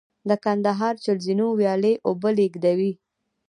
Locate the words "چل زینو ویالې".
1.03-1.93